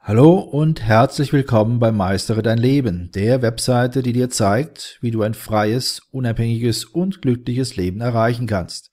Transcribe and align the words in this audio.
Hallo 0.00 0.38
und 0.38 0.80
herzlich 0.80 1.34
willkommen 1.34 1.80
bei 1.80 1.92
Meistere 1.92 2.40
dein 2.40 2.56
Leben, 2.56 3.10
der 3.14 3.42
Webseite, 3.42 4.02
die 4.02 4.14
dir 4.14 4.30
zeigt, 4.30 4.96
wie 5.02 5.10
du 5.10 5.20
ein 5.22 5.34
freies, 5.34 6.00
unabhängiges 6.12 6.86
und 6.86 7.20
glückliches 7.20 7.76
Leben 7.76 8.00
erreichen 8.00 8.46
kannst. 8.46 8.90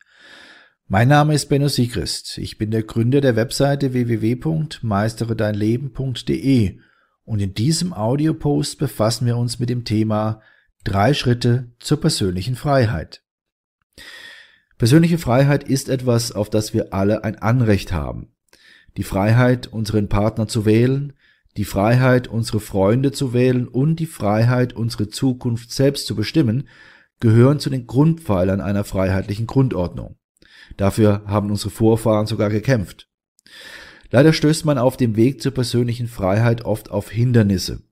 Mein 0.88 1.08
Name 1.08 1.34
ist 1.34 1.48
Benno 1.48 1.70
Siegrist. 1.70 2.38
Ich 2.38 2.58
bin 2.58 2.70
der 2.70 2.84
Gründer 2.84 3.22
der 3.22 3.38
Webseite 3.38 3.94
www.meisteredeinleben.de 3.94 6.80
und 7.24 7.40
in 7.40 7.54
diesem 7.54 7.94
Audiopost 7.94 8.78
befassen 8.78 9.26
wir 9.26 9.38
uns 9.38 9.58
mit 9.58 9.70
dem 9.70 9.86
Thema 9.86 10.42
drei 10.84 11.14
Schritte 11.14 11.72
zur 11.80 12.02
persönlichen 12.02 12.56
Freiheit. 12.56 13.24
Persönliche 14.78 15.18
Freiheit 15.18 15.64
ist 15.64 15.88
etwas, 15.88 16.34
auf 16.34 16.50
das 16.50 16.74
wir 16.74 16.94
alle 16.94 17.24
ein 17.24 17.38
Anrecht 17.38 17.94
haben 17.94 18.35
die 18.98 19.04
Freiheit, 19.04 19.68
unseren 19.68 20.10
Partner 20.10 20.48
zu 20.48 20.66
wählen, 20.66 21.14
die 21.58 21.66
Freiheit, 21.66 22.28
unsere 22.28 22.60
Freunde 22.60 23.12
zu 23.12 23.34
wählen 23.34 23.68
und 23.68 23.98
die 23.98 24.06
Freiheit, 24.06 24.74
unsere 24.74 25.08
Zukunft 25.08 25.72
selbst 25.72 26.06
zu 26.08 26.16
bestimmen, 26.16 26.68
gehören 27.20 27.60
zu 27.60 27.70
den 27.70 27.88
Grundpfeilern 27.88 28.62
einer 28.62 28.84
freiheitlichen 28.84 29.48
Grundordnung. 29.48 30.18
Dafür 30.78 31.24
haben 31.26 31.50
unsere 31.50 31.70
Vorfahren 31.70 32.28
sogar 32.28 32.50
gekämpft. 32.50 33.10
Leider 34.12 34.34
stößt 34.34 34.66
man 34.66 34.78
auf 34.78 34.98
dem 34.98 35.16
Weg 35.16 35.42
zur 35.42 35.54
persönlichen 35.54 36.08
Freiheit 36.08 36.66
oft 36.66 36.92
auf 36.92 37.10
Hindernisse. 37.10 37.84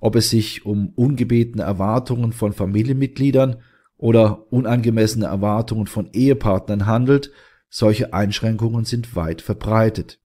Ob 0.00 0.16
es 0.16 0.30
sich 0.30 0.66
um 0.66 0.90
ungebetene 0.90 1.62
Erwartungen 1.62 2.32
von 2.32 2.52
Familienmitgliedern 2.52 3.62
oder 3.96 4.52
unangemessene 4.52 5.26
Erwartungen 5.26 5.86
von 5.86 6.10
Ehepartnern 6.12 6.86
handelt, 6.86 7.30
solche 7.68 8.12
Einschränkungen 8.12 8.84
sind 8.84 9.16
weit 9.16 9.42
verbreitet. 9.42 10.18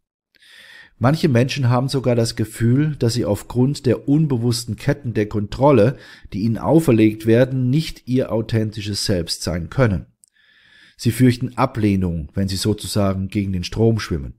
Manche 1.04 1.30
Menschen 1.30 1.68
haben 1.68 1.88
sogar 1.90 2.14
das 2.14 2.36
Gefühl, 2.36 2.96
dass 2.96 3.14
sie 3.14 3.26
aufgrund 3.26 3.88
der 3.88 4.08
unbewussten 4.08 4.76
Ketten 4.76 5.16
der 5.16 5.28
Kontrolle, 5.28 5.98
die 6.32 6.42
ihnen 6.42 6.60
auferlegt 6.60 7.26
werden, 7.26 7.72
nicht 7.72 8.08
ihr 8.08 8.32
authentisches 8.32 9.04
Selbst 9.04 9.42
sein 9.42 9.72
können. 9.72 10.06
Sie 10.98 11.10
fürchten 11.10 11.58
Ablehnung, 11.58 12.30
wenn 12.36 12.48
sie 12.48 12.56
sozusagen 12.56 13.30
gegen 13.30 13.52
den 13.52 13.64
Strom 13.64 14.00
schwimmen. 14.00 14.36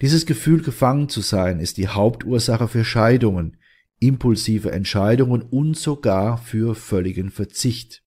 Dieses 0.00 0.26
Gefühl, 0.26 0.62
gefangen 0.62 1.08
zu 1.08 1.20
sein, 1.20 1.60
ist 1.60 1.76
die 1.76 1.86
Hauptursache 1.86 2.66
für 2.66 2.84
Scheidungen, 2.84 3.56
impulsive 4.00 4.72
Entscheidungen 4.72 5.42
und 5.42 5.76
sogar 5.76 6.38
für 6.38 6.74
völligen 6.74 7.30
Verzicht. 7.30 8.01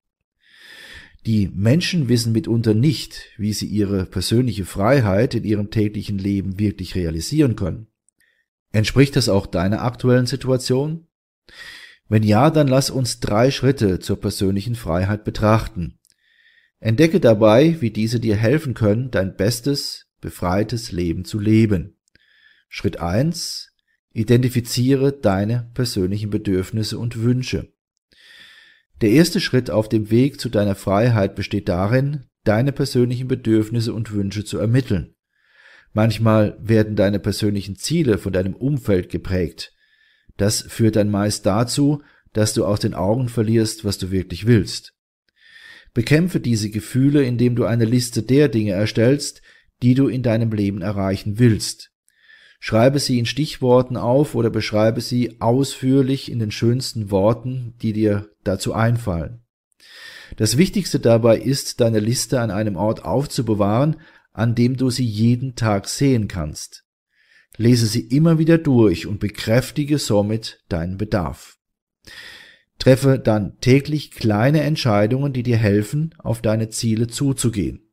Die 1.25 1.49
Menschen 1.53 2.07
wissen 2.07 2.33
mitunter 2.33 2.75
nicht, 2.75 3.31
wie 3.37 3.51
sie 3.51 3.65
ihre 3.65 4.05
persönliche 4.05 4.65
Freiheit 4.65 5.33
in 5.33 5.43
ihrem 5.43 5.71
täglichen 5.71 6.19
Leben 6.19 6.59
wirklich 6.59 6.93
realisieren 6.93 7.55
können. 7.55 7.87
Entspricht 8.71 9.15
das 9.15 9.27
auch 9.27 9.47
deiner 9.47 9.81
aktuellen 9.81 10.27
Situation? 10.27 11.07
Wenn 12.07 12.21
ja, 12.21 12.51
dann 12.51 12.67
lass 12.67 12.91
uns 12.91 13.19
drei 13.19 13.49
Schritte 13.49 13.99
zur 13.99 14.19
persönlichen 14.21 14.75
Freiheit 14.75 15.23
betrachten. 15.23 15.97
Entdecke 16.79 17.19
dabei, 17.19 17.77
wie 17.81 17.89
diese 17.89 18.19
dir 18.19 18.35
helfen 18.35 18.75
können, 18.75 19.09
dein 19.09 19.35
bestes, 19.35 20.05
befreites 20.21 20.91
Leben 20.91 21.25
zu 21.25 21.39
leben. 21.39 21.97
Schritt 22.69 22.99
eins: 22.99 23.71
Identifiziere 24.13 25.11
deine 25.11 25.71
persönlichen 25.73 26.29
Bedürfnisse 26.29 26.99
und 26.99 27.23
Wünsche. 27.23 27.73
Der 29.01 29.09
erste 29.09 29.39
Schritt 29.39 29.69
auf 29.69 29.89
dem 29.89 30.09
Weg 30.09 30.39
zu 30.39 30.49
deiner 30.49 30.75
Freiheit 30.75 31.35
besteht 31.35 31.67
darin, 31.67 32.25
deine 32.43 32.71
persönlichen 32.71 33.27
Bedürfnisse 33.27 33.93
und 33.93 34.11
Wünsche 34.13 34.45
zu 34.45 34.57
ermitteln. 34.57 35.15
Manchmal 35.93 36.57
werden 36.61 36.95
deine 36.95 37.19
persönlichen 37.19 37.75
Ziele 37.75 38.17
von 38.17 38.33
deinem 38.33 38.53
Umfeld 38.53 39.09
geprägt. 39.09 39.73
Das 40.37 40.61
führt 40.61 40.95
dann 40.95 41.09
meist 41.09 41.45
dazu, 41.45 42.01
dass 42.33 42.53
du 42.53 42.65
aus 42.65 42.81
den 42.81 42.93
Augen 42.93 43.29
verlierst, 43.29 43.85
was 43.85 43.97
du 43.97 44.11
wirklich 44.11 44.45
willst. 44.45 44.93
Bekämpfe 45.93 46.41
diese 46.41 46.69
Gefühle, 46.69 47.23
indem 47.23 47.55
du 47.55 47.63
eine 47.63 47.85
Liste 47.85 48.21
der 48.21 48.49
Dinge 48.49 48.73
erstellst, 48.73 49.41
die 49.81 49.93
du 49.93 50.07
in 50.07 50.23
deinem 50.23 50.51
Leben 50.51 50.81
erreichen 50.81 51.39
willst. 51.39 51.91
Schreibe 52.67 52.97
sie 52.97 53.19
in 53.19 53.27
Stichworten 53.27 53.95
auf 53.95 54.33
oder 54.33 54.49
beschreibe 54.49 54.99
sie 54.99 55.39
ausführlich 55.39 56.31
in 56.31 56.39
den 56.39 56.49
schönsten 56.49 57.11
Worten, 57.11 57.75
die 57.83 57.93
dir 57.93 58.31
dazu 58.43 58.73
einfallen. 58.73 59.43
Das 60.37 60.57
Wichtigste 60.57 60.99
dabei 60.99 61.37
ist, 61.37 61.79
deine 61.79 61.99
Liste 61.99 62.41
an 62.41 62.49
einem 62.49 62.75
Ort 62.75 63.05
aufzubewahren, 63.05 63.97
an 64.33 64.55
dem 64.55 64.77
du 64.77 64.89
sie 64.89 65.05
jeden 65.05 65.53
Tag 65.53 65.87
sehen 65.87 66.27
kannst. 66.27 66.85
Lese 67.55 67.85
sie 67.85 68.01
immer 68.01 68.39
wieder 68.39 68.57
durch 68.57 69.05
und 69.05 69.19
bekräftige 69.19 69.99
somit 69.99 70.63
deinen 70.67 70.97
Bedarf. 70.97 71.59
Treffe 72.79 73.19
dann 73.19 73.59
täglich 73.59 74.09
kleine 74.09 74.61
Entscheidungen, 74.61 75.33
die 75.33 75.43
dir 75.43 75.57
helfen, 75.57 76.15
auf 76.17 76.41
deine 76.41 76.69
Ziele 76.69 77.05
zuzugehen. 77.05 77.91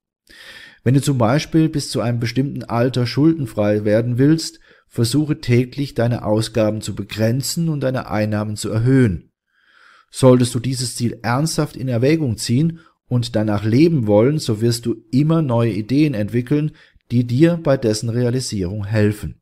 Wenn 0.85 0.95
du 0.95 1.01
zum 1.01 1.19
Beispiel 1.19 1.69
bis 1.69 1.91
zu 1.91 2.01
einem 2.01 2.19
bestimmten 2.19 2.65
Alter 2.65 3.07
schuldenfrei 3.07 3.85
werden 3.85 4.19
willst, 4.19 4.59
versuche 4.89 5.41
täglich 5.41 5.95
deine 5.95 6.25
Ausgaben 6.25 6.81
zu 6.81 6.95
begrenzen 6.95 7.69
und 7.69 7.81
deine 7.81 8.11
Einnahmen 8.11 8.57
zu 8.57 8.71
erhöhen. 8.71 9.33
Solltest 10.11 10.55
du 10.55 10.61
dieses 10.61 10.97
Ziel 10.97 11.19
ernsthaft 11.23 11.77
in 11.77 11.89
Erwägung 11.89 12.37
ziehen 12.37 12.81
und 13.07 13.35
danach 13.35 13.65
leben 13.65 14.07
wollen, 14.07 14.39
so 14.39 14.61
wirst 14.61 14.85
du 14.85 14.97
immer 15.11 15.41
neue 15.41 15.73
Ideen 15.73 16.15
entwickeln, 16.15 16.73
die 17.11 17.27
dir 17.27 17.59
bei 17.63 17.77
dessen 17.77 18.09
Realisierung 18.09 18.85
helfen. 18.85 19.41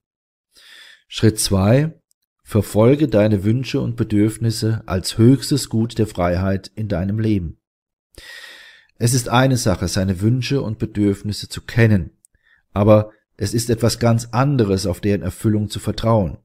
Schritt 1.08 1.40
zwei: 1.40 2.00
Verfolge 2.44 3.08
deine 3.08 3.42
Wünsche 3.44 3.80
und 3.80 3.96
Bedürfnisse 3.96 4.82
als 4.86 5.18
höchstes 5.18 5.68
Gut 5.68 5.98
der 5.98 6.06
Freiheit 6.06 6.70
in 6.74 6.88
deinem 6.88 7.18
Leben. 7.18 7.58
Es 9.02 9.14
ist 9.14 9.30
eine 9.30 9.56
Sache, 9.56 9.88
seine 9.88 10.20
Wünsche 10.20 10.60
und 10.60 10.78
Bedürfnisse 10.78 11.48
zu 11.48 11.62
kennen, 11.62 12.10
aber 12.74 13.12
es 13.38 13.54
ist 13.54 13.70
etwas 13.70 13.98
ganz 13.98 14.28
anderes, 14.32 14.84
auf 14.84 15.00
deren 15.00 15.22
Erfüllung 15.22 15.70
zu 15.70 15.80
vertrauen. 15.80 16.36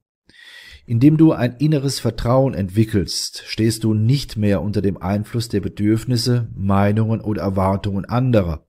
Indem 0.86 1.18
du 1.18 1.34
ein 1.34 1.58
inneres 1.58 2.00
Vertrauen 2.00 2.54
entwickelst, 2.54 3.44
stehst 3.46 3.84
du 3.84 3.94
nicht 3.94 4.38
mehr 4.38 4.62
unter 4.62 4.82
dem 4.82 4.96
Einfluss 5.02 5.50
der 5.50 5.60
Bedürfnisse, 5.60 6.48
Meinungen 6.56 7.20
oder 7.20 7.42
Erwartungen 7.42 8.06
anderer. 8.06 8.66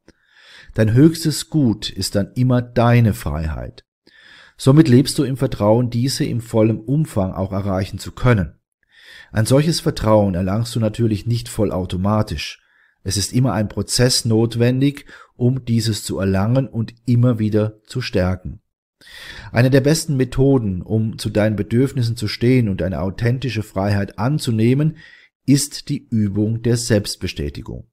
Dein 0.74 0.92
höchstes 0.92 1.48
Gut 1.48 1.88
ist 1.88 2.16
dann 2.16 2.32
immer 2.34 2.62
deine 2.62 3.14
Freiheit. 3.14 3.84
Somit 4.56 4.88
lebst 4.88 5.16
du 5.16 5.22
im 5.22 5.36
Vertrauen, 5.36 5.90
diese 5.90 6.24
im 6.24 6.40
vollen 6.40 6.80
Umfang 6.80 7.32
auch 7.32 7.52
erreichen 7.52 8.00
zu 8.00 8.10
können. 8.10 8.58
Ein 9.30 9.46
solches 9.46 9.78
Vertrauen 9.78 10.34
erlangst 10.34 10.74
du 10.74 10.80
natürlich 10.80 11.28
nicht 11.28 11.48
vollautomatisch. 11.48 12.65
Es 13.06 13.16
ist 13.16 13.32
immer 13.32 13.52
ein 13.52 13.68
Prozess 13.68 14.24
notwendig, 14.24 15.04
um 15.36 15.64
dieses 15.64 16.02
zu 16.02 16.18
erlangen 16.18 16.66
und 16.66 16.92
immer 17.06 17.38
wieder 17.38 17.80
zu 17.84 18.00
stärken. 18.00 18.58
Eine 19.52 19.70
der 19.70 19.80
besten 19.80 20.16
Methoden, 20.16 20.82
um 20.82 21.16
zu 21.16 21.30
deinen 21.30 21.54
Bedürfnissen 21.54 22.16
zu 22.16 22.26
stehen 22.26 22.68
und 22.68 22.82
eine 22.82 23.00
authentische 23.00 23.62
Freiheit 23.62 24.18
anzunehmen, 24.18 24.96
ist 25.46 25.88
die 25.88 26.08
Übung 26.08 26.62
der 26.62 26.76
Selbstbestätigung. 26.76 27.86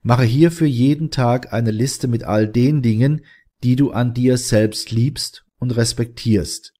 Mache 0.00 0.24
hierfür 0.24 0.68
jeden 0.68 1.10
Tag 1.10 1.52
eine 1.52 1.70
Liste 1.70 2.08
mit 2.08 2.24
all 2.24 2.48
den 2.48 2.80
Dingen, 2.80 3.26
die 3.62 3.76
du 3.76 3.90
an 3.90 4.14
dir 4.14 4.38
selbst 4.38 4.90
liebst 4.90 5.44
und 5.58 5.76
respektierst. 5.76 6.72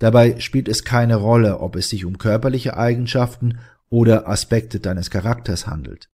Dabei 0.00 0.40
spielt 0.40 0.66
es 0.66 0.82
keine 0.82 1.14
Rolle, 1.14 1.60
ob 1.60 1.76
es 1.76 1.88
sich 1.88 2.04
um 2.04 2.18
körperliche 2.18 2.76
Eigenschaften 2.76 3.60
oder 3.90 4.28
Aspekte 4.28 4.80
deines 4.80 5.08
Charakters 5.12 5.68
handelt. 5.68 6.09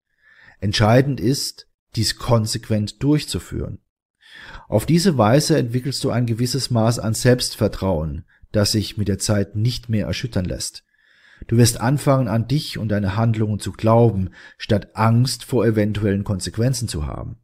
Entscheidend 0.60 1.20
ist, 1.20 1.68
dies 1.94 2.16
konsequent 2.16 3.02
durchzuführen. 3.02 3.78
Auf 4.68 4.86
diese 4.86 5.16
Weise 5.16 5.56
entwickelst 5.56 6.02
du 6.04 6.10
ein 6.10 6.26
gewisses 6.26 6.70
Maß 6.70 6.98
an 6.98 7.14
Selbstvertrauen, 7.14 8.24
das 8.52 8.72
sich 8.72 8.96
mit 8.96 9.08
der 9.08 9.18
Zeit 9.18 9.56
nicht 9.56 9.88
mehr 9.88 10.06
erschüttern 10.06 10.44
lässt. 10.44 10.84
Du 11.46 11.56
wirst 11.56 11.80
anfangen, 11.80 12.28
an 12.28 12.48
dich 12.48 12.78
und 12.78 12.88
deine 12.88 13.16
Handlungen 13.16 13.60
zu 13.60 13.72
glauben, 13.72 14.30
statt 14.56 14.90
Angst 14.94 15.44
vor 15.44 15.66
eventuellen 15.66 16.24
Konsequenzen 16.24 16.88
zu 16.88 17.06
haben. 17.06 17.36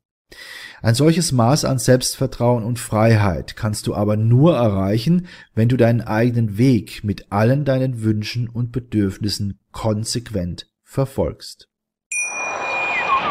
Ein 0.81 0.95
solches 0.95 1.31
Maß 1.31 1.65
an 1.65 1.79
Selbstvertrauen 1.79 2.65
und 2.65 2.79
Freiheit 2.79 3.55
kannst 3.55 3.87
du 3.87 3.95
aber 3.95 4.17
nur 4.17 4.57
erreichen, 4.57 5.29
wenn 5.55 5.69
du 5.69 5.77
deinen 5.77 6.01
eigenen 6.01 6.57
Weg 6.59 7.05
mit 7.05 7.31
allen 7.31 7.65
deinen 7.65 8.03
Wünschen 8.03 8.49
und 8.49 8.73
Bedürfnissen 8.73 9.61
konsequent 9.71 10.69
verfolgst. 10.83 11.69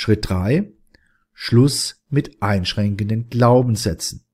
Schritt 0.00 0.28
3. 0.28 0.70
Schluss 1.34 2.04
mit 2.08 2.40
einschränkenden 2.40 3.30
Glaubenssätzen. 3.30 4.24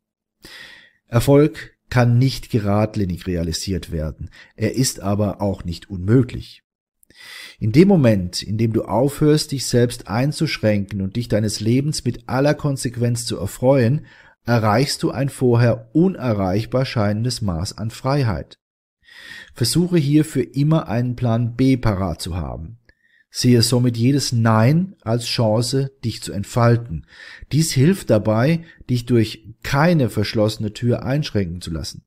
Erfolg 1.07 1.79
kann 1.89 2.19
nicht 2.19 2.51
geradlinig 2.51 3.27
realisiert 3.27 3.91
werden, 3.91 4.29
er 4.57 4.75
ist 4.75 5.01
aber 5.01 5.41
auch 5.41 5.65
nicht 5.65 5.89
unmöglich. 5.89 6.65
In 7.59 7.73
dem 7.73 7.89
Moment, 7.89 8.43
in 8.43 8.59
dem 8.59 8.75
du 8.75 8.83
aufhörst, 8.83 9.53
dich 9.53 9.67
selbst 9.67 10.07
einzuschränken 10.07 11.01
und 11.01 11.17
dich 11.17 11.29
deines 11.29 11.61
Lebens 11.61 12.05
mit 12.05 12.29
aller 12.29 12.53
Konsequenz 12.53 13.25
zu 13.25 13.39
erfreuen, 13.39 14.05
erreichst 14.45 15.03
du 15.03 15.13
ein 15.13 15.31
vorher 15.31 15.89
unerreichbar 15.95 16.85
scheinendes 16.85 17.41
Maß 17.41 17.79
an 17.79 17.91
Freiheit. 17.91 18.59
Versuche 19.55 19.97
hier 19.97 20.27
für 20.27 20.43
immer 20.43 20.89
einen 20.89 21.17
Plan 21.17 21.57
B 21.57 21.79
parat 21.79 22.21
zu 22.21 22.37
haben. 22.37 22.77
Sehe 23.37 23.63
somit 23.63 23.97
jedes 23.97 24.31
Nein 24.31 24.95
als 25.01 25.25
Chance, 25.27 25.91
dich 26.05 26.23
zu 26.23 26.33
entfalten. 26.33 27.05
Dies 27.51 27.73
hilft 27.73 28.09
dabei, 28.09 28.63
dich 28.89 29.07
durch 29.07 29.57
keine 29.65 30.09
verschlossene 30.09 30.73
Tür 30.73 31.03
einschränken 31.03 31.61
zu 31.61 31.73
lassen. 31.73 32.05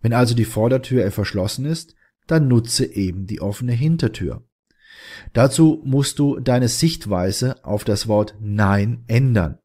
Wenn 0.00 0.14
also 0.14 0.34
die 0.34 0.46
Vordertür 0.46 1.10
verschlossen 1.10 1.66
ist, 1.66 1.94
dann 2.26 2.48
nutze 2.48 2.86
eben 2.86 3.26
die 3.26 3.42
offene 3.42 3.72
Hintertür. 3.72 4.48
Dazu 5.34 5.82
musst 5.84 6.18
du 6.18 6.40
deine 6.40 6.68
Sichtweise 6.68 7.62
auf 7.66 7.84
das 7.84 8.08
Wort 8.08 8.36
Nein 8.40 9.04
ändern. 9.08 9.58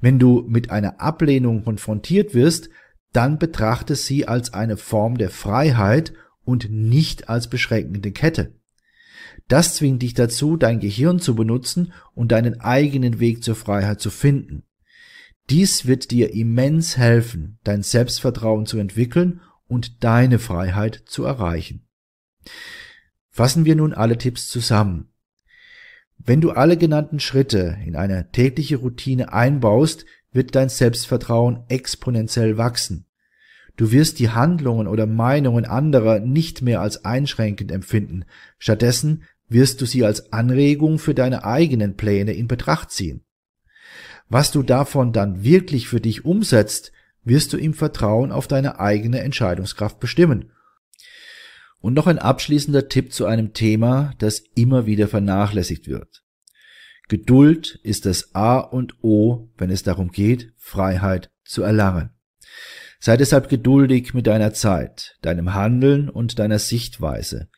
Wenn 0.00 0.18
du 0.18 0.44
mit 0.48 0.72
einer 0.72 1.00
Ablehnung 1.00 1.62
konfrontiert 1.62 2.34
wirst, 2.34 2.70
dann 3.12 3.38
betrachte 3.38 3.94
sie 3.94 4.26
als 4.26 4.52
eine 4.52 4.78
Form 4.78 5.16
der 5.16 5.30
Freiheit 5.30 6.12
und 6.44 6.72
nicht 6.72 7.28
als 7.28 7.48
beschränkende 7.48 8.10
Kette. 8.10 8.57
Das 9.48 9.74
zwingt 9.74 10.02
dich 10.02 10.14
dazu, 10.14 10.56
dein 10.56 10.78
Gehirn 10.78 11.20
zu 11.20 11.34
benutzen 11.34 11.92
und 12.14 12.32
deinen 12.32 12.60
eigenen 12.60 13.18
Weg 13.18 13.42
zur 13.42 13.54
Freiheit 13.54 14.00
zu 14.00 14.10
finden. 14.10 14.64
Dies 15.48 15.86
wird 15.86 16.10
dir 16.10 16.34
immens 16.34 16.98
helfen, 16.98 17.58
dein 17.64 17.82
Selbstvertrauen 17.82 18.66
zu 18.66 18.76
entwickeln 18.76 19.40
und 19.66 20.04
deine 20.04 20.38
Freiheit 20.38 21.02
zu 21.06 21.24
erreichen. 21.24 21.88
Fassen 23.30 23.64
wir 23.64 23.74
nun 23.74 23.94
alle 23.94 24.18
Tipps 24.18 24.48
zusammen. 24.48 25.08
Wenn 26.18 26.40
du 26.40 26.50
alle 26.50 26.76
genannten 26.76 27.20
Schritte 27.20 27.78
in 27.86 27.96
eine 27.96 28.30
tägliche 28.32 28.76
Routine 28.76 29.32
einbaust, 29.32 30.04
wird 30.32 30.54
dein 30.54 30.68
Selbstvertrauen 30.68 31.64
exponentiell 31.68 32.58
wachsen. 32.58 33.06
Du 33.76 33.92
wirst 33.92 34.18
die 34.18 34.30
Handlungen 34.30 34.88
oder 34.88 35.06
Meinungen 35.06 35.64
anderer 35.64 36.18
nicht 36.18 36.62
mehr 36.62 36.80
als 36.80 37.04
einschränkend 37.04 37.70
empfinden, 37.70 38.24
stattdessen 38.58 39.22
wirst 39.48 39.80
du 39.80 39.86
sie 39.86 40.04
als 40.04 40.32
Anregung 40.32 40.98
für 40.98 41.14
deine 41.14 41.44
eigenen 41.44 41.96
Pläne 41.96 42.32
in 42.32 42.48
Betracht 42.48 42.90
ziehen. 42.90 43.24
Was 44.28 44.52
du 44.52 44.62
davon 44.62 45.12
dann 45.12 45.42
wirklich 45.42 45.88
für 45.88 46.00
dich 46.00 46.24
umsetzt, 46.24 46.92
wirst 47.24 47.52
du 47.52 47.56
im 47.56 47.74
Vertrauen 47.74 48.32
auf 48.32 48.46
deine 48.46 48.78
eigene 48.78 49.20
Entscheidungskraft 49.20 50.00
bestimmen. 50.00 50.52
Und 51.80 51.94
noch 51.94 52.06
ein 52.06 52.18
abschließender 52.18 52.88
Tipp 52.88 53.12
zu 53.12 53.26
einem 53.26 53.52
Thema, 53.52 54.12
das 54.18 54.42
immer 54.54 54.86
wieder 54.86 55.08
vernachlässigt 55.08 55.86
wird. 55.86 56.22
Geduld 57.08 57.80
ist 57.82 58.04
das 58.04 58.34
A 58.34 58.58
und 58.58 59.02
O, 59.02 59.48
wenn 59.56 59.70
es 59.70 59.82
darum 59.82 60.10
geht, 60.10 60.52
Freiheit 60.56 61.30
zu 61.44 61.62
erlangen. 61.62 62.10
Sei 63.00 63.16
deshalb 63.16 63.48
geduldig 63.48 64.12
mit 64.12 64.26
deiner 64.26 64.52
Zeit, 64.52 65.16
deinem 65.22 65.54
Handeln 65.54 66.08
und 66.10 66.38
deiner 66.38 66.58
Sichtweise. 66.58 67.48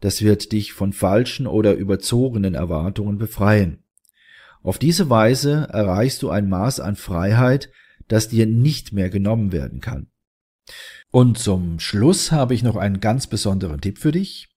Das 0.00 0.22
wird 0.22 0.52
dich 0.52 0.72
von 0.72 0.92
falschen 0.92 1.46
oder 1.46 1.74
überzogenen 1.74 2.54
Erwartungen 2.54 3.18
befreien. 3.18 3.82
Auf 4.62 4.78
diese 4.78 5.08
Weise 5.10 5.68
erreichst 5.72 6.22
du 6.22 6.30
ein 6.30 6.48
Maß 6.48 6.80
an 6.80 6.96
Freiheit, 6.96 7.70
das 8.08 8.28
dir 8.28 8.46
nicht 8.46 8.92
mehr 8.92 9.10
genommen 9.10 9.52
werden 9.52 9.80
kann. 9.80 10.08
Und 11.10 11.38
zum 11.38 11.78
Schluss 11.78 12.32
habe 12.32 12.54
ich 12.54 12.62
noch 12.62 12.76
einen 12.76 13.00
ganz 13.00 13.26
besonderen 13.26 13.80
Tipp 13.80 13.98
für 13.98 14.12
dich. 14.12 14.48